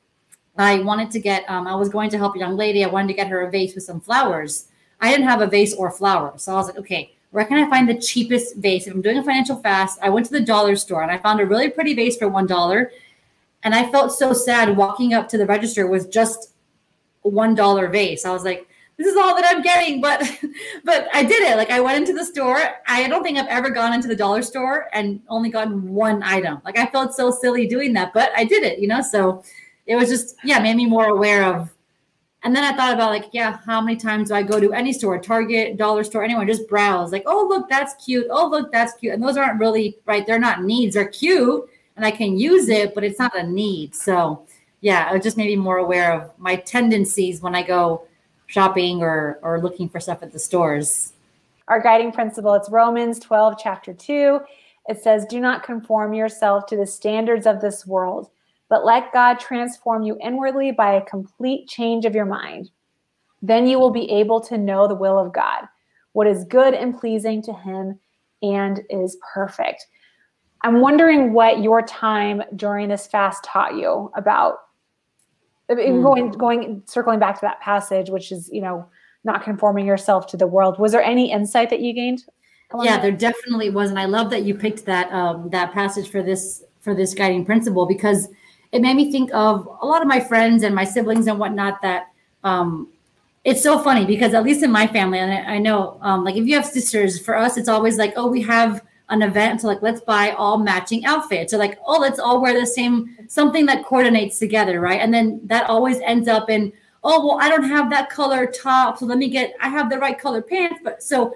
I 0.57 0.81
wanted 0.81 1.11
to 1.13 1.21
get. 1.21 1.49
Um, 1.51 1.67
I 1.67 1.75
was 1.75 1.91
going 1.91 2.09
to 2.11 2.19
help 2.19 2.35
a 2.35 2.39
young 2.39 2.57
lady. 2.57 2.83
I 2.83 2.89
wanted 2.89 3.09
to 3.09 3.15
get 3.15 3.29
her 3.29 3.43
a 3.43 3.51
vase 3.51 3.75
with 3.75 3.85
some 3.85 4.01
flowers. 4.01 4.69
I 5.01 5.11
didn't 5.11 5.29
have 5.29 5.41
a 5.41 5.47
vase 5.47 5.75
or 5.75 5.91
flowers, 5.91 6.43
so 6.43 6.53
I 6.53 6.57
was 6.57 6.67
like, 6.67 6.79
okay, 6.79 7.15
where 7.31 7.45
can 7.45 7.59
I 7.59 7.71
find 7.71 7.89
the 7.89 7.99
cheapest 7.99 8.57
vase? 8.57 8.87
If 8.87 8.95
I'm 8.95 9.03
doing 9.03 9.19
a 9.19 9.23
financial 9.23 9.57
fast, 9.57 9.99
I 10.03 10.11
went 10.11 10.27
to 10.27 10.33
the 10.33 10.41
dollar 10.41 10.77
store 10.77 11.03
and 11.03 11.11
I 11.11 11.19
found 11.19 11.41
a 11.41 11.47
really 11.47 11.71
pretty 11.71 11.95
vase 11.95 12.17
for 12.17 12.29
one 12.29 12.47
dollar. 12.47 12.91
And 13.63 13.75
I 13.75 13.91
felt 13.91 14.13
so 14.13 14.33
sad 14.33 14.77
walking 14.77 15.15
up 15.15 15.29
to 15.29 15.39
the 15.39 15.47
register 15.47 15.87
with 15.87 16.11
just 16.11 16.53
one 17.23 17.55
dollar 17.55 17.89
vase. 17.89 18.25
I 18.25 18.31
was 18.31 18.45
like, 18.45 18.67
this 18.97 19.07
is 19.07 19.17
all 19.17 19.35
that 19.35 19.45
I'm 19.47 19.63
getting, 19.63 20.01
but 20.01 20.21
but 20.85 21.09
I 21.15 21.23
did 21.23 21.43
it. 21.43 21.57
Like 21.57 21.71
I 21.71 21.81
went 21.81 21.99
into 21.99 22.13
the 22.13 22.25
store. 22.25 22.61
I 22.87 23.09
don't 23.09 23.23
think 23.23 23.39
I've 23.39 23.47
ever 23.47 23.71
gone 23.71 23.93
into 23.93 24.09
the 24.09 24.17
dollar 24.17 24.43
store 24.43 24.89
and 24.93 25.21
only 25.29 25.51
gotten 25.51 25.95
one 25.95 26.23
item. 26.23 26.61
Like 26.65 26.79
I 26.79 26.87
felt 26.87 27.15
so 27.15 27.31
silly 27.31 27.67
doing 27.67 27.93
that, 27.95 28.13
but 28.13 28.31
I 28.37 28.45
did 28.45 28.63
it, 28.63 28.79
you 28.79 28.89
know. 28.89 29.03
So 29.03 29.43
it 29.87 29.97
was 29.97 30.09
just 30.09 30.37
yeah, 30.45 30.59
made 30.59 30.77
me 30.77 30.87
more 30.87 31.07
aware 31.07 31.45
of. 31.45 31.71
And 32.43 32.57
then 32.57 32.65
I 32.65 32.75
thought 32.75 32.95
about 32.95 33.11
like, 33.11 33.27
yeah, 33.33 33.59
how 33.67 33.81
many 33.81 33.97
times 33.97 34.29
do 34.29 34.35
I 34.35 34.43
go 34.43 34.59
to 34.59 34.73
any 34.73 34.93
store, 34.93 35.19
Target, 35.19 35.77
dollar 35.77 36.05
store, 36.05 36.25
anyone, 36.25 36.47
just 36.47 36.69
browse, 36.69 37.13
like, 37.13 37.25
oh 37.27 37.47
look, 37.49 37.69
that's 37.69 38.03
cute. 38.03 38.27
Oh 38.31 38.49
look, 38.49 38.73
that's 38.73 38.95
cute. 38.95 39.13
And 39.13 39.23
those 39.23 39.37
aren't 39.37 39.61
really 39.61 39.99
right. 40.07 40.27
They're 40.27 40.39
not 40.39 40.63
needs. 40.63 40.95
They're 40.95 41.09
cute, 41.09 41.69
and 41.97 42.05
I 42.07 42.11
can 42.11 42.39
use 42.39 42.69
it, 42.69 42.95
but 42.95 43.05
it's 43.05 43.19
not 43.19 43.37
a 43.39 43.43
need. 43.43 43.95
So 43.95 44.47
yeah, 44.81 45.15
it 45.15 45.23
just 45.23 45.37
maybe 45.37 45.57
more 45.57 45.79
aware 45.79 46.13
of 46.13 46.31
my 46.39 46.57
tendencies 46.57 47.43
when 47.43 47.55
I 47.55 47.63
go 47.63 48.07
shopping 48.47 49.03
or 49.03 49.39
or 49.43 49.61
looking 49.61 49.89
for 49.89 50.01
stuff 50.01 50.23
at 50.23 50.33
the 50.33 50.39
stores. 50.39 51.13
Our 51.69 51.81
guiding 51.81 52.11
principle, 52.11 52.55
it's 52.55 52.69
Romans 52.69 53.21
12, 53.21 53.55
chapter 53.63 53.95
2. 53.95 54.41
It 54.89 55.01
says, 55.01 55.25
Do 55.25 55.39
not 55.39 55.63
conform 55.63 56.13
yourself 56.13 56.67
to 56.67 56.77
the 56.77 56.87
standards 56.87 57.47
of 57.47 57.61
this 57.61 57.87
world, 57.87 58.31
but 58.71 58.85
let 58.87 59.13
God 59.13 59.39
transform 59.39 60.03
you 60.05 60.17
inwardly 60.23 60.71
by 60.71 60.95
a 60.95 61.05
complete 61.05 61.69
change 61.69 62.07
of 62.07 62.15
your 62.15 62.25
mind. 62.25 62.71
Then 63.43 63.67
you 63.67 63.79
will 63.79 63.91
be 63.91 64.11
able 64.11 64.41
to 64.43 64.57
know 64.57 64.89
the 64.89 64.95
will 64.95 65.19
of 65.19 65.35
God, 65.35 65.65
what 66.13 66.27
is 66.27 66.45
good 66.45 66.73
and 66.73 66.99
pleasing 66.99 67.43
to 67.43 67.53
Him 67.53 67.99
and 68.43 68.81
is 68.89 69.19
perfect. 69.35 69.87
I'm 70.63 70.81
wondering 70.81 71.33
what 71.33 71.63
your 71.63 71.83
time 71.83 72.43
during 72.57 72.89
this 72.89 73.07
fast 73.07 73.45
taught 73.45 73.75
you 73.75 74.11
about 74.15 74.59
mm. 75.71 76.03
going 76.03 76.31
going 76.33 76.83
circling 76.87 77.19
back 77.19 77.37
to 77.37 77.41
that 77.43 77.61
passage 77.61 78.11
which 78.11 78.33
is 78.33 78.51
you 78.53 78.61
know 78.61 78.87
not 79.25 79.43
conforming 79.43 79.87
yourself 79.87 80.27
to 80.27 80.37
the 80.37 80.47
world 80.47 80.79
was 80.79 80.93
there 80.93 81.03
any 81.03 81.31
insight 81.31 81.71
that 81.71 81.81
you 81.81 81.93
gained 81.93 82.25
yeah 82.83 82.99
there 82.99 83.13
definitely 83.13 83.71
was 83.71 83.91
and 83.91 83.99
i 83.99 84.05
love 84.05 84.31
that 84.31 84.43
you 84.43 84.55
picked 84.55 84.85
that 84.85 85.11
um, 85.13 85.49
that 85.51 85.73
passage 85.73 86.11
for 86.11 86.23
this 86.23 86.65
for 86.81 86.95
this 86.95 87.15
guiding 87.15 87.45
principle 87.45 87.87
because 87.87 88.29
it 88.73 88.81
made 88.83 88.95
me 88.95 89.11
think 89.11 89.31
of 89.35 89.69
a 89.81 89.87
lot 89.87 90.03
of 90.03 90.09
my 90.09 90.21
friends 90.21 90.63
and 90.63 90.75
my 90.75 90.85
siblings 90.85 91.27
and 91.27 91.39
whatnot 91.39 91.81
that 91.83 92.13
um, 92.45 92.89
it's 93.45 93.63
so 93.63 93.79
funny 93.79 94.05
because 94.05 94.35
at 94.35 94.45
least 94.45 94.63
in 94.63 94.71
my 94.71 94.87
family 94.87 95.19
and 95.19 95.33
i, 95.33 95.55
I 95.55 95.59
know 95.59 95.99
um, 96.03 96.25
like 96.25 96.37
if 96.37 96.47
you 96.47 96.55
have 96.57 96.67
sisters 96.67 97.21
for 97.21 97.37
us 97.37 97.57
it's 97.57 97.69
always 97.69 97.99
like 97.99 98.15
oh 98.17 98.27
we 98.27 98.43
have 98.43 98.83
an 99.11 99.23
event. 99.23 99.61
So 99.61 99.67
like, 99.67 99.83
let's 99.83 100.01
buy 100.01 100.31
all 100.31 100.59
matching 100.59 101.05
outfits. 101.05 101.53
or 101.53 101.59
like, 101.59 101.79
oh, 101.85 101.99
let's 102.01 102.19
all 102.19 102.41
wear 102.41 102.59
the 102.59 102.67
same 102.67 103.17
something 103.29 103.67
that 103.67 103.85
coordinates 103.85 104.39
together, 104.39 104.81
right? 104.81 105.01
And 105.01 105.13
then 105.13 105.41
that 105.45 105.69
always 105.69 106.01
ends 106.01 106.29
up 106.29 106.49
in, 106.49 106.73
oh, 107.05 107.27
well, 107.27 107.39
I 107.41 107.49
don't 107.49 107.65
have 107.65 107.91
that 107.91 108.09
color 108.09 108.47
top, 108.47 108.99
so 108.99 109.07
let 109.07 109.19
me 109.19 109.29
get. 109.29 109.55
I 109.61 109.69
have 109.69 109.91
the 109.91 109.99
right 109.99 110.19
color 110.19 110.43
pants, 110.43 110.81
but 110.83 111.03
so 111.03 111.35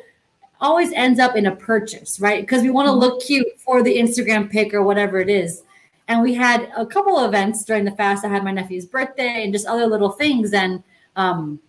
always 0.61 0.93
ends 0.93 1.19
up 1.19 1.37
in 1.37 1.47
a 1.47 1.57
purchase, 1.57 2.21
right? 2.21 2.43
Because 2.43 2.63
we 2.63 2.71
want 2.71 2.87
to 2.87 2.93
look 2.93 3.23
cute 3.23 3.59
for 3.59 3.83
the 3.83 3.97
Instagram 3.97 4.51
pic 4.51 4.73
or 4.73 4.83
whatever 4.83 5.21
it 5.21 5.29
is. 5.29 5.63
And 6.09 6.23
we 6.23 6.35
had 6.35 6.71
a 6.77 6.85
couple 6.85 7.19
of 7.19 7.29
events 7.29 7.65
during 7.65 7.85
the 7.85 7.93
fast. 7.93 8.25
I 8.25 8.29
had 8.29 8.45
my 8.45 8.53
nephew's 8.53 8.87
birthday 8.87 9.43
and 9.45 9.53
just 9.53 9.67
other 9.67 9.87
little 9.87 10.11
things. 10.11 10.53
And 10.53 10.83
um, 11.17 11.61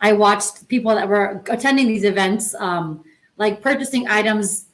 I 0.00 0.12
watched 0.12 0.68
people 0.68 0.94
that 0.94 1.08
were 1.08 1.42
attending 1.48 1.86
these 1.86 2.04
events, 2.04 2.54
um, 2.56 3.04
like 3.36 3.62
purchasing 3.62 4.06
items 4.06 4.66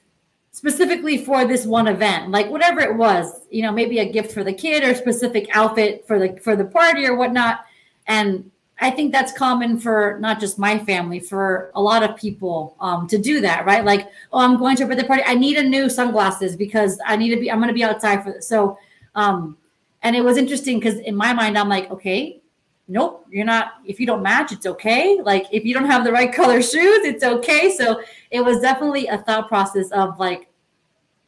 specifically 0.53 1.25
for 1.25 1.45
this 1.47 1.65
one 1.65 1.87
event 1.87 2.31
like 2.31 2.51
whatever 2.51 2.81
it 2.81 2.97
was 2.97 3.47
you 3.51 3.63
know 3.63 3.71
maybe 3.71 4.01
a 4.01 4.13
gift 4.13 4.33
for 4.33 4.43
the 4.43 4.53
kid 4.53 4.83
or 4.83 4.95
specific 4.95 5.49
outfit 5.55 6.05
for 6.07 6.19
the 6.19 6.37
for 6.41 6.57
the 6.57 6.65
party 6.65 7.07
or 7.07 7.17
whatnot 7.17 7.65
and 8.09 8.51
i 8.81 8.91
think 8.91 9.13
that's 9.13 9.33
common 9.33 9.79
for 9.79 10.19
not 10.21 10.41
just 10.41 10.59
my 10.59 10.79
family 10.79 11.21
for 11.21 11.71
a 11.75 11.81
lot 11.81 12.03
of 12.03 12.17
people 12.17 12.77
um, 12.81 13.07
to 13.07 13.19
do 13.19 13.41
that 13.41 13.65
right 13.67 13.85
like 13.85 14.09
oh 14.33 14.41
i'm 14.41 14.57
going 14.57 14.77
to 14.77 14.85
a 14.85 14.87
birthday 14.87 15.07
party 15.07 15.23
i 15.27 15.35
need 15.35 15.57
a 15.57 15.63
new 15.63 15.89
sunglasses 15.89 16.57
because 16.57 16.99
i 17.07 17.17
need 17.17 17.35
to 17.35 17.41
be 17.41 17.51
i'm 17.51 17.59
going 17.59 17.69
to 17.69 17.75
be 17.75 17.85
outside 17.85 18.23
for 18.23 18.33
this 18.33 18.49
so 18.49 18.79
um, 19.15 19.57
And 20.03 20.17
it 20.17 20.23
was 20.23 20.37
interesting 20.37 20.79
because 20.79 20.99
in 20.99 21.15
my 21.15 21.33
mind, 21.33 21.59
I'm 21.59 21.69
like, 21.69 21.91
okay, 21.91 22.41
nope, 22.89 23.27
you're 23.31 23.45
not, 23.45 23.75
if 23.85 24.01
you 24.01 24.07
don't 24.07 24.23
match, 24.23 24.51
it's 24.53 24.67
okay. 24.67 25.21
Like 25.23 25.47
if 25.53 25.65
you 25.65 25.75
don't 25.75 25.87
have 25.87 26.05
the 26.05 26.13
right 26.13 26.33
color 26.41 26.63
shoes, 26.63 27.05
it's 27.05 27.23
okay. 27.23 27.75
So 27.77 28.01
it 28.31 28.41
was 28.41 28.61
definitely 28.61 29.07
a 29.09 29.19
thought 29.19 29.49
process 29.49 29.91
of 29.91 30.19
like, 30.19 30.49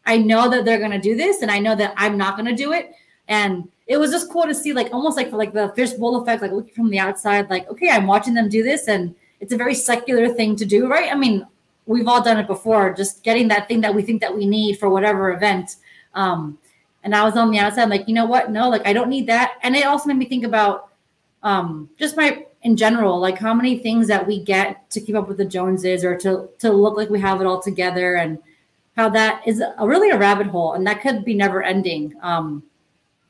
I 0.05 0.17
know 0.19 0.49
that 0.51 0.65
they're 0.65 0.81
gonna 0.81 1.01
do 1.01 1.15
this, 1.15 1.43
and 1.43 1.51
I 1.51 1.61
know 1.61 1.77
that 1.77 1.95
I'm 1.97 2.17
not 2.19 2.37
gonna 2.37 2.57
do 2.57 2.73
it. 2.73 2.93
And 3.29 3.69
it 3.93 3.99
was 3.99 4.11
just 4.11 4.31
cool 4.31 4.45
to 4.45 4.55
see, 4.55 4.73
like 4.73 4.91
almost 4.93 5.19
like 5.19 5.29
for 5.29 5.37
like 5.37 5.53
the 5.53 5.71
fishbowl 5.77 6.23
effect, 6.23 6.41
like 6.41 6.53
looking 6.53 6.73
from 6.73 6.89
the 6.89 6.99
outside, 6.99 7.51
like, 7.51 7.69
okay, 7.69 7.91
I'm 7.91 8.07
watching 8.07 8.33
them 8.33 8.49
do 8.49 8.63
this, 8.63 8.89
and 8.89 9.15
it's 9.39 9.53
a 9.53 9.57
very 9.57 9.75
secular 9.75 10.31
thing 10.31 10.57
to 10.57 10.65
do, 10.65 10.89
right? 10.89 11.13
I 11.13 11.15
mean, 11.15 11.47
we've 11.85 12.09
all 12.09 12.23
done 12.23 12.39
it 12.39 12.47
before, 12.47 12.95
just 12.95 13.23
getting 13.23 13.49
that 13.49 13.69
thing 13.69 13.83
that 13.83 13.95
we 13.95 14.03
think 14.03 14.23
that 14.23 14.35
we 14.35 14.47
need 14.47 14.79
for 14.79 14.89
whatever 14.89 15.31
event. 15.33 15.77
Um, 16.15 16.59
and 17.05 17.15
I 17.15 17.23
was 17.23 17.37
on 17.37 17.51
the 17.51 17.59
outside, 17.59 17.91
like, 17.91 18.09
you 18.09 18.15
know 18.15 18.25
what? 18.25 18.51
No, 18.51 18.71
like 18.71 18.87
I 18.87 18.95
don't 18.95 19.11
need 19.11 19.27
that. 19.27 19.59
And 19.63 19.77
it 19.77 19.85
also 19.85 20.09
made 20.09 20.17
me 20.17 20.27
think 20.27 20.45
about 20.45 20.89
um, 21.43 21.91
just 21.99 22.17
my 22.17 22.47
in 22.63 22.77
general, 22.77 23.21
like 23.21 23.39
how 23.39 23.53
many 23.53 23.79
things 23.79 24.09
that 24.09 24.27
we 24.27 24.43
get 24.43 24.89
to 24.93 25.01
keep 25.01 25.17
up 25.17 25.29
with 25.29 25.37
the 25.37 25.45
Joneses 25.45 26.03
or 26.03 26.17
to 26.19 26.49
to 26.61 26.73
look 26.73 26.97
like 26.97 27.11
we 27.11 27.21
have 27.21 27.43
it 27.43 27.47
all 27.47 27.61
together, 27.61 28.15
and 28.15 28.39
how 28.97 29.11
that 29.11 29.43
is 29.47 29.61
a, 29.61 29.87
really 29.87 30.11
a 30.11 30.19
rabbit 30.19 30.47
hole, 30.47 30.73
and 30.73 30.87
that 30.87 31.03
could 31.03 31.25
be 31.25 31.35
never 31.35 31.63
ending. 31.63 32.15
Um, 32.23 32.63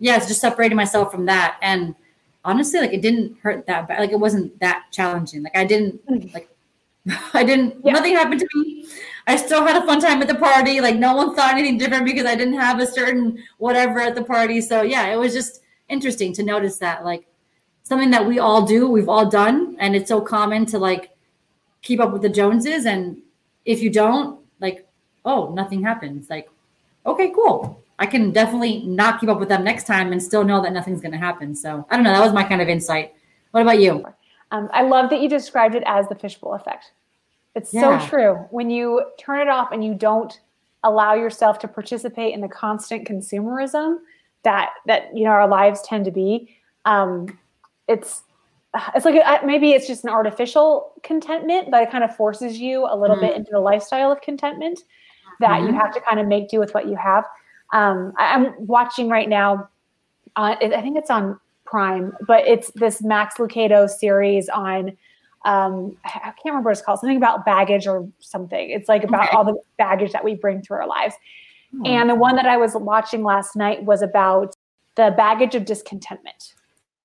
yeah, 0.02 0.16
it's 0.16 0.26
just 0.26 0.40
separating 0.40 0.76
myself 0.76 1.12
from 1.12 1.26
that, 1.26 1.58
and 1.62 1.94
honestly, 2.44 2.80
like 2.80 2.92
it 2.92 3.02
didn't 3.02 3.38
hurt 3.40 3.66
that 3.68 3.86
bad. 3.86 4.00
Like 4.00 4.10
it 4.10 4.18
wasn't 4.18 4.58
that 4.58 4.86
challenging. 4.90 5.44
Like 5.44 5.56
I 5.56 5.64
didn't 5.64 6.04
mm. 6.08 6.34
like 6.34 6.48
I 7.34 7.44
didn't. 7.44 7.76
Yeah. 7.84 7.92
Nothing 7.92 8.14
happened 8.14 8.40
to 8.40 8.48
me. 8.56 8.88
I 9.28 9.36
still 9.36 9.64
had 9.64 9.80
a 9.80 9.86
fun 9.86 10.00
time 10.00 10.20
at 10.20 10.26
the 10.26 10.34
party. 10.34 10.80
Like 10.80 10.96
no 10.96 11.14
one 11.14 11.36
thought 11.36 11.52
anything 11.52 11.78
different 11.78 12.04
because 12.04 12.26
I 12.26 12.34
didn't 12.34 12.58
have 12.58 12.80
a 12.80 12.86
certain 12.86 13.42
whatever 13.58 14.00
at 14.00 14.16
the 14.16 14.24
party. 14.24 14.60
So 14.60 14.82
yeah, 14.82 15.06
it 15.12 15.16
was 15.16 15.32
just 15.32 15.62
interesting 15.88 16.32
to 16.34 16.42
notice 16.42 16.78
that. 16.78 17.04
Like 17.04 17.26
something 17.84 18.10
that 18.10 18.26
we 18.26 18.40
all 18.40 18.66
do, 18.66 18.88
we've 18.88 19.08
all 19.08 19.30
done, 19.30 19.76
and 19.78 19.94
it's 19.94 20.08
so 20.08 20.20
common 20.20 20.66
to 20.66 20.78
like 20.78 21.10
keep 21.80 22.00
up 22.00 22.12
with 22.12 22.22
the 22.22 22.28
Joneses. 22.28 22.86
And 22.86 23.22
if 23.64 23.80
you 23.80 23.90
don't, 23.90 24.40
like, 24.58 24.84
oh, 25.24 25.52
nothing 25.54 25.84
happens. 25.84 26.28
Like, 26.28 26.50
okay, 27.06 27.30
cool. 27.30 27.81
I 28.02 28.06
can 28.06 28.32
definitely 28.32 28.82
not 28.82 29.20
keep 29.20 29.28
up 29.28 29.38
with 29.38 29.48
them 29.48 29.62
next 29.62 29.86
time 29.86 30.10
and 30.10 30.20
still 30.20 30.42
know 30.42 30.60
that 30.60 30.72
nothing's 30.72 31.00
going 31.00 31.12
to 31.12 31.18
happen. 31.18 31.54
So 31.54 31.86
I 31.88 31.94
don't 31.94 32.02
know. 32.02 32.12
That 32.12 32.20
was 32.20 32.32
my 32.32 32.42
kind 32.42 32.60
of 32.60 32.68
insight. 32.68 33.14
What 33.52 33.62
about 33.62 33.80
you? 33.80 34.04
Um, 34.50 34.68
I 34.72 34.82
love 34.82 35.08
that 35.10 35.20
you 35.20 35.28
described 35.28 35.76
it 35.76 35.84
as 35.86 36.08
the 36.08 36.16
fishbowl 36.16 36.54
effect. 36.54 36.90
It's 37.54 37.72
yeah. 37.72 38.00
so 38.00 38.08
true. 38.08 38.34
When 38.50 38.70
you 38.70 39.04
turn 39.20 39.40
it 39.40 39.48
off 39.48 39.70
and 39.70 39.84
you 39.84 39.94
don't 39.94 40.40
allow 40.82 41.14
yourself 41.14 41.60
to 41.60 41.68
participate 41.68 42.34
in 42.34 42.40
the 42.40 42.48
constant 42.48 43.06
consumerism 43.06 43.98
that 44.42 44.70
that 44.86 45.16
you 45.16 45.22
know 45.22 45.30
our 45.30 45.46
lives 45.46 45.80
tend 45.82 46.04
to 46.06 46.10
be, 46.10 46.56
um, 46.84 47.38
it's 47.86 48.24
it's 48.96 49.04
like 49.04 49.14
a, 49.14 49.46
maybe 49.46 49.74
it's 49.74 49.86
just 49.86 50.02
an 50.02 50.10
artificial 50.10 50.92
contentment 51.04 51.70
that 51.70 51.88
kind 51.92 52.02
of 52.02 52.16
forces 52.16 52.58
you 52.58 52.84
a 52.90 52.96
little 52.96 53.16
mm. 53.16 53.20
bit 53.20 53.36
into 53.36 53.52
the 53.52 53.60
lifestyle 53.60 54.10
of 54.10 54.20
contentment 54.22 54.80
that 55.38 55.60
mm. 55.60 55.68
you 55.68 55.72
have 55.72 55.94
to 55.94 56.00
kind 56.00 56.18
of 56.18 56.26
make 56.26 56.48
do 56.48 56.58
with 56.58 56.74
what 56.74 56.88
you 56.88 56.96
have. 56.96 57.24
Um, 57.72 58.12
I, 58.18 58.34
am 58.34 58.54
watching 58.58 59.08
right 59.08 59.28
now. 59.28 59.68
Uh, 60.36 60.56
I 60.60 60.80
think 60.80 60.96
it's 60.96 61.10
on 61.10 61.38
Prime, 61.64 62.12
but 62.26 62.46
it's 62.46 62.70
this 62.72 63.02
Max 63.02 63.36
Lucado 63.36 63.88
series 63.88 64.48
on. 64.48 64.96
Um, 65.44 65.96
I 66.04 66.10
can't 66.20 66.46
remember 66.46 66.68
what 66.68 66.78
it's 66.78 66.82
called. 66.82 67.00
Something 67.00 67.16
about 67.16 67.44
baggage 67.44 67.86
or 67.86 68.08
something. 68.20 68.70
It's 68.70 68.88
like 68.88 69.04
about 69.04 69.28
okay. 69.28 69.36
all 69.36 69.44
the 69.44 69.56
baggage 69.78 70.12
that 70.12 70.22
we 70.22 70.34
bring 70.34 70.62
through 70.62 70.78
our 70.78 70.86
lives. 70.86 71.14
Hmm. 71.72 71.86
And 71.86 72.10
the 72.10 72.14
one 72.14 72.36
that 72.36 72.46
I 72.46 72.56
was 72.56 72.74
watching 72.74 73.24
last 73.24 73.56
night 73.56 73.82
was 73.84 74.02
about 74.02 74.54
the 74.94 75.14
baggage 75.16 75.54
of 75.54 75.64
discontentment 75.64 76.54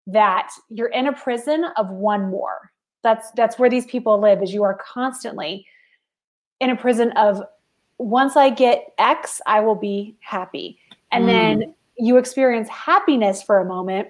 that 0.08 0.52
you're 0.70 0.90
in 0.90 1.08
a 1.08 1.14
prison 1.14 1.66
of 1.78 1.90
one 1.90 2.30
more. 2.30 2.72
That's 3.04 3.32
that's 3.32 3.58
where 3.58 3.70
these 3.70 3.86
people 3.86 4.20
live 4.20 4.42
is 4.42 4.54
you 4.54 4.64
are 4.64 4.76
constantly 4.76 5.66
in 6.60 6.70
a 6.70 6.76
prison 6.76 7.12
of 7.12 7.42
once 7.98 8.36
I 8.36 8.50
get 8.50 8.94
X, 8.98 9.42
I 9.46 9.60
will 9.60 9.76
be 9.76 10.16
happy. 10.20 10.80
And 11.12 11.26
mm. 11.26 11.28
then 11.28 11.76
you 11.98 12.18
experience 12.18 12.70
happiness 12.70 13.42
for 13.42 13.60
a 13.60 13.66
moment. 13.66 14.10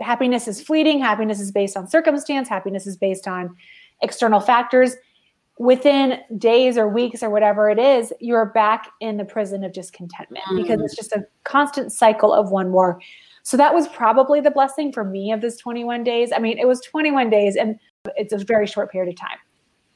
Happiness 0.00 0.48
is 0.48 0.60
fleeting, 0.60 1.00
happiness 1.00 1.40
is 1.40 1.52
based 1.52 1.76
on 1.76 1.86
circumstance, 1.86 2.48
happiness 2.48 2.86
is 2.86 2.96
based 2.96 3.28
on 3.28 3.54
external 4.02 4.40
factors. 4.40 4.96
Within 5.58 6.18
days 6.36 6.76
or 6.76 6.88
weeks 6.88 7.22
or 7.22 7.30
whatever 7.30 7.70
it 7.70 7.78
is, 7.78 8.12
you're 8.18 8.46
back 8.46 8.90
in 9.00 9.16
the 9.16 9.24
prison 9.24 9.62
of 9.62 9.72
discontentment 9.72 10.44
mm. 10.50 10.62
because 10.62 10.80
it's 10.80 10.96
just 10.96 11.12
a 11.12 11.24
constant 11.44 11.92
cycle 11.92 12.32
of 12.32 12.50
one 12.50 12.70
more. 12.70 13.00
So 13.44 13.56
that 13.58 13.72
was 13.72 13.86
probably 13.88 14.40
the 14.40 14.50
blessing 14.50 14.90
for 14.90 15.04
me 15.04 15.30
of 15.30 15.42
this 15.42 15.56
21 15.58 16.02
days. 16.02 16.32
I 16.34 16.38
mean, 16.38 16.58
it 16.58 16.66
was 16.66 16.80
21 16.80 17.30
days 17.30 17.54
and 17.54 17.78
it's 18.16 18.32
a 18.32 18.38
very 18.38 18.66
short 18.66 18.90
period 18.90 19.12
of 19.12 19.20
time. 19.20 19.38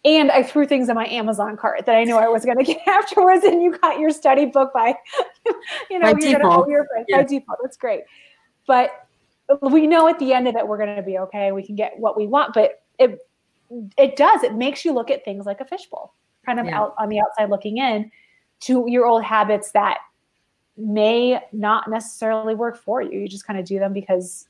And 0.05 0.31
I 0.31 0.43
threw 0.43 0.67
things 0.67 0.89
in 0.89 0.95
my 0.95 1.07
Amazon 1.07 1.57
cart 1.57 1.85
that 1.87 1.97
I 1.97 2.05
knew 2.05 2.17
I 2.17 2.29
was 2.29 2.45
going 2.45 2.59
to 2.59 2.65
get 2.65 2.81
afterwards. 2.87 3.45
And 3.45 3.63
you 3.63 3.77
got 3.79 3.99
your 3.99 4.11
study 4.11 4.47
book 4.47 4.73
by, 4.73 4.95
you 5.91 5.99
know, 5.99 6.13
by 6.13 6.19
you're 6.21 6.39
default. 6.39 6.69
Your 6.69 6.87
friends 6.87 7.07
yeah. 7.09 7.19
by 7.19 7.25
default. 7.25 7.59
That's 7.63 7.77
great. 7.77 8.03
But 8.67 9.07
we 9.63 9.87
know 9.87 10.09
at 10.09 10.19
the 10.19 10.33
end 10.33 10.47
of 10.47 10.57
it, 10.57 10.67
we're 10.67 10.79
going 10.79 10.95
to 10.95 11.03
be 11.03 11.19
okay. 11.19 11.53
We 11.53 11.65
can 11.65 11.75
get 11.75 11.99
what 11.99 12.17
we 12.17 12.27
want. 12.27 12.55
But 12.55 12.83
it, 12.99 13.19
it 13.97 14.17
does. 14.17 14.43
It 14.45 14.55
makes 14.55 14.85
you 14.85 14.93
look 14.93 15.11
at 15.11 15.25
things 15.25 15.47
like 15.47 15.61
a 15.61 15.65
fishbowl, 15.65 16.15
kind 16.47 16.61
of 16.61 16.67
yeah. 16.67 16.79
out 16.79 16.95
on 16.99 17.09
the 17.09 17.21
outside 17.21 17.51
looking 17.51 17.79
in 17.79 18.11
to 18.61 18.85
your 18.89 19.07
old 19.07 19.25
habits 19.25 19.73
that 19.73 19.99
may 20.77 21.41
not 21.53 21.91
necessarily 21.91 22.55
work 22.55 22.77
for 22.77 23.03
you. 23.03 23.19
You 23.19 23.29
just 23.29 23.47
kind 23.47 23.59
of 23.59 23.65
do 23.65 23.79
them 23.79 23.93
because, 23.93 24.49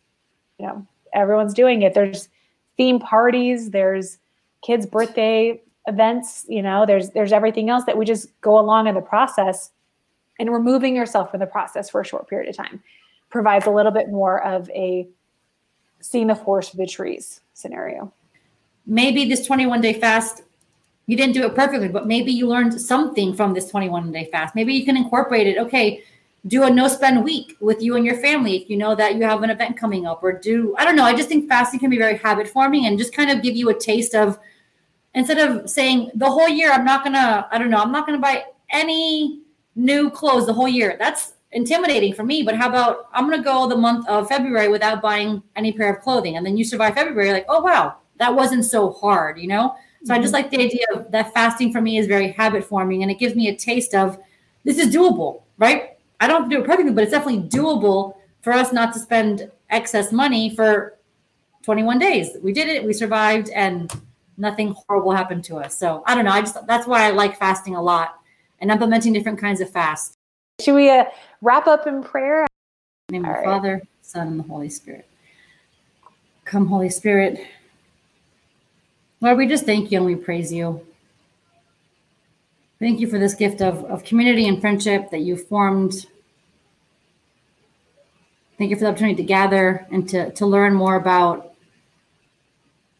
you 0.58 0.66
know, 0.66 0.86
everyone's 1.14 1.54
doing 1.54 1.82
it. 1.82 1.94
There's 1.94 2.28
theme 2.76 3.00
parties, 3.00 3.70
there's 3.70 4.18
kids' 4.62 4.86
birthday 4.86 5.60
events, 5.86 6.44
you 6.48 6.62
know, 6.62 6.84
there's 6.86 7.10
there's 7.10 7.32
everything 7.32 7.70
else 7.70 7.84
that 7.84 7.96
we 7.96 8.04
just 8.04 8.28
go 8.40 8.58
along 8.58 8.86
in 8.86 8.94
the 8.94 9.00
process 9.00 9.70
and 10.38 10.52
removing 10.52 10.94
yourself 10.94 11.30
from 11.30 11.40
the 11.40 11.46
process 11.46 11.90
for 11.90 12.00
a 12.00 12.04
short 12.04 12.28
period 12.28 12.48
of 12.48 12.56
time 12.56 12.82
provides 13.30 13.66
a 13.66 13.70
little 13.70 13.92
bit 13.92 14.08
more 14.08 14.42
of 14.44 14.70
a 14.70 15.06
seeing 16.00 16.28
the 16.28 16.34
forest 16.34 16.70
for 16.70 16.76
the 16.76 16.86
trees 16.86 17.40
scenario. 17.54 18.12
Maybe 18.86 19.28
this 19.28 19.46
21 19.46 19.80
day 19.80 19.94
fast 19.94 20.42
you 21.08 21.16
didn't 21.16 21.32
do 21.32 21.44
it 21.46 21.54
perfectly, 21.54 21.88
but 21.88 22.06
maybe 22.06 22.30
you 22.30 22.46
learned 22.46 22.78
something 22.78 23.34
from 23.34 23.54
this 23.54 23.70
21 23.70 24.12
day 24.12 24.28
fast. 24.30 24.54
Maybe 24.54 24.74
you 24.74 24.84
can 24.84 24.96
incorporate 24.96 25.46
it. 25.46 25.56
Okay, 25.56 26.04
do 26.46 26.62
a 26.62 26.70
no 26.70 26.86
spend 26.86 27.24
week 27.24 27.56
with 27.60 27.82
you 27.82 27.96
and 27.96 28.06
your 28.06 28.16
family 28.16 28.56
if 28.56 28.70
you 28.70 28.76
know 28.76 28.94
that 28.94 29.16
you 29.16 29.22
have 29.22 29.42
an 29.42 29.50
event 29.50 29.76
coming 29.76 30.06
up 30.06 30.22
or 30.22 30.32
do 30.32 30.74
i 30.78 30.84
don't 30.84 30.96
know 30.96 31.04
i 31.04 31.14
just 31.14 31.28
think 31.28 31.48
fasting 31.48 31.80
can 31.80 31.90
be 31.90 31.98
very 31.98 32.16
habit 32.16 32.48
forming 32.48 32.86
and 32.86 32.98
just 32.98 33.12
kind 33.12 33.30
of 33.30 33.42
give 33.42 33.56
you 33.56 33.68
a 33.70 33.78
taste 33.78 34.14
of 34.14 34.38
instead 35.14 35.38
of 35.38 35.68
saying 35.68 36.10
the 36.14 36.30
whole 36.30 36.48
year 36.48 36.70
i'm 36.70 36.84
not 36.84 37.02
gonna 37.02 37.46
i 37.50 37.58
don't 37.58 37.70
know 37.70 37.78
i'm 37.78 37.92
not 37.92 38.06
gonna 38.06 38.20
buy 38.20 38.44
any 38.70 39.42
new 39.74 40.10
clothes 40.10 40.46
the 40.46 40.52
whole 40.52 40.68
year 40.68 40.96
that's 40.98 41.34
intimidating 41.52 42.14
for 42.14 42.24
me 42.24 42.42
but 42.42 42.54
how 42.54 42.68
about 42.68 43.08
i'm 43.12 43.28
gonna 43.28 43.42
go 43.42 43.66
the 43.66 43.76
month 43.76 44.06
of 44.08 44.28
february 44.28 44.68
without 44.68 45.02
buying 45.02 45.42
any 45.56 45.72
pair 45.72 45.92
of 45.92 46.02
clothing 46.02 46.36
and 46.36 46.46
then 46.46 46.56
you 46.56 46.64
survive 46.64 46.94
february 46.94 47.32
like 47.32 47.46
oh 47.48 47.60
wow 47.60 47.96
that 48.18 48.32
wasn't 48.32 48.64
so 48.64 48.92
hard 48.92 49.38
you 49.38 49.48
know 49.48 49.74
so 50.04 50.12
mm-hmm. 50.12 50.12
i 50.12 50.22
just 50.22 50.34
mm-hmm. 50.34 50.42
like 50.42 50.50
the 50.50 50.60
idea 50.60 50.84
of 50.94 51.10
that 51.10 51.32
fasting 51.32 51.72
for 51.72 51.80
me 51.80 51.98
is 51.98 52.06
very 52.06 52.30
habit 52.32 52.62
forming 52.62 53.02
and 53.02 53.10
it 53.10 53.18
gives 53.18 53.34
me 53.34 53.48
a 53.48 53.56
taste 53.56 53.94
of 53.94 54.18
this 54.64 54.78
is 54.78 54.94
doable 54.94 55.42
right 55.56 55.97
I 56.20 56.26
don't 56.26 56.48
do 56.48 56.60
it 56.60 56.66
perfectly, 56.66 56.92
but 56.92 57.04
it's 57.04 57.12
definitely 57.12 57.48
doable 57.48 58.16
for 58.42 58.52
us 58.52 58.72
not 58.72 58.92
to 58.94 58.98
spend 58.98 59.50
excess 59.70 60.12
money 60.12 60.54
for 60.54 60.98
21 61.62 61.98
days. 61.98 62.36
We 62.42 62.52
did 62.52 62.68
it, 62.68 62.84
we 62.84 62.92
survived, 62.92 63.50
and 63.50 63.92
nothing 64.36 64.74
horrible 64.86 65.12
happened 65.12 65.44
to 65.44 65.56
us. 65.56 65.76
So 65.76 66.02
I 66.06 66.14
don't 66.14 66.24
know. 66.24 66.30
I 66.30 66.40
just 66.40 66.66
that's 66.66 66.86
why 66.86 67.06
I 67.06 67.10
like 67.10 67.38
fasting 67.38 67.74
a 67.74 67.82
lot 67.82 68.20
and 68.60 68.70
implementing 68.70 69.12
different 69.12 69.38
kinds 69.38 69.60
of 69.60 69.70
fast. 69.70 70.14
Should 70.60 70.74
we 70.74 70.90
uh, 70.90 71.04
wrap 71.40 71.66
up 71.66 71.86
in 71.86 72.02
prayer? 72.02 72.42
In 72.42 72.48
the 73.08 73.12
name 73.12 73.24
of 73.24 73.28
the 73.28 73.40
right. 73.40 73.44
Father, 73.44 73.82
Son, 74.02 74.26
and 74.26 74.38
the 74.40 74.44
Holy 74.44 74.68
Spirit. 74.68 75.06
Come, 76.44 76.66
Holy 76.66 76.90
Spirit. 76.90 77.46
Lord, 79.20 79.36
we 79.38 79.46
just 79.46 79.66
thank 79.66 79.92
you 79.92 79.98
and 79.98 80.06
we 80.06 80.14
praise 80.14 80.52
you. 80.52 80.86
Thank 82.80 83.00
you 83.00 83.08
for 83.08 83.18
this 83.18 83.34
gift 83.34 83.60
of, 83.60 83.84
of 83.86 84.04
community 84.04 84.46
and 84.46 84.60
friendship 84.60 85.10
that 85.10 85.20
you 85.20 85.36
formed. 85.36 86.06
Thank 88.56 88.70
you 88.70 88.76
for 88.76 88.80
the 88.80 88.90
opportunity 88.90 89.16
to 89.16 89.24
gather 89.24 89.86
and 89.90 90.08
to, 90.10 90.30
to 90.32 90.46
learn 90.46 90.74
more 90.74 90.94
about 90.94 91.54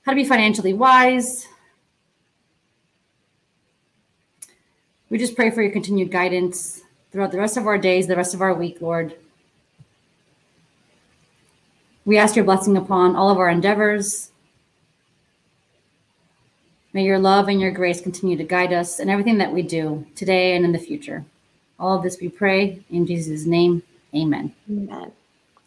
how 0.03 0.13
to 0.13 0.17
be 0.17 0.25
financially 0.25 0.73
wise. 0.73 1.47
We 5.11 5.19
just 5.19 5.37
pray 5.37 5.51
for 5.51 5.63
your 5.63 5.71
continued 5.71 6.11
guidance 6.11 6.83
throughout 7.13 7.31
the 7.31 7.39
rest 7.39 7.57
of 7.57 7.67
our 7.67 7.79
days, 7.79 8.09
the 8.09 8.17
rest 8.17 8.35
of 8.35 8.43
our 8.43 8.55
week, 8.55 8.81
Lord. 8.81 9.15
We 12.05 12.19
ask 12.19 12.35
your 12.35 12.45
blessing 12.45 12.77
upon 12.77 13.15
all 13.15 13.31
of 13.31 13.39
our 13.39 13.49
endeavors, 13.49 14.33
May 16.92 17.04
your 17.04 17.18
love 17.18 17.49
and 17.49 17.61
your 17.61 17.71
grace 17.71 18.00
continue 18.00 18.37
to 18.37 18.45
guide 18.45 18.73
us 18.73 18.99
in 18.99 19.11
everything 19.11 19.38
that 19.38 19.52
we 19.52 19.62
do 19.62 20.07
today 20.14 20.57
and 20.57 20.64
in 20.64 20.73
the 20.73 20.78
future. 20.78 21.25
All 21.78 21.97
of 21.97 22.02
this 22.02 22.18
we 22.21 22.28
pray 22.28 22.83
in 22.90 23.07
Jesus' 23.07 23.45
name. 23.45 23.83
Amen. 24.14 24.54
Amen. 24.71 25.12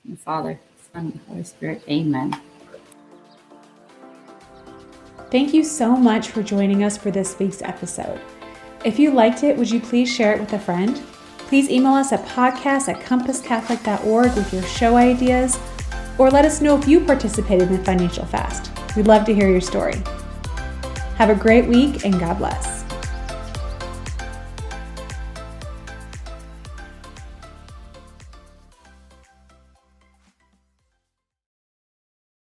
the 0.03 0.17
Father, 0.17 0.59
Son, 0.91 1.11
and 1.11 1.19
Holy 1.27 1.43
Spirit. 1.43 1.83
Amen. 1.87 2.35
Thank 5.29 5.53
you 5.53 5.63
so 5.63 5.95
much 5.95 6.29
for 6.29 6.41
joining 6.41 6.83
us 6.83 6.97
for 6.97 7.11
this 7.11 7.37
week's 7.37 7.61
episode. 7.61 8.19
If 8.83 8.97
you 8.97 9.11
liked 9.11 9.43
it, 9.43 9.55
would 9.55 9.69
you 9.69 9.79
please 9.79 10.11
share 10.11 10.33
it 10.33 10.39
with 10.39 10.53
a 10.53 10.59
friend? 10.59 11.01
Please 11.37 11.69
email 11.69 11.93
us 11.93 12.11
at 12.11 12.25
podcast 12.25 12.87
at 12.87 12.99
compasscatholic.org 13.05 14.35
with 14.35 14.53
your 14.53 14.63
show 14.63 14.95
ideas, 14.95 15.59
or 16.17 16.31
let 16.31 16.45
us 16.45 16.61
know 16.61 16.77
if 16.77 16.87
you 16.87 16.99
participated 16.99 17.69
in 17.69 17.77
the 17.77 17.83
financial 17.85 18.25
fast. 18.25 18.71
We'd 18.95 19.07
love 19.07 19.23
to 19.25 19.35
hear 19.35 19.49
your 19.49 19.61
story. 19.61 20.01
Have 21.21 21.29
a 21.29 21.35
great 21.35 21.67
week 21.67 22.03
and 22.03 22.19
God 22.19 22.39
bless. 22.39 22.80